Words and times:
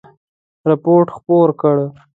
رپوټ 0.69 1.07
خپور 1.15 1.47
کړ. 1.61 1.77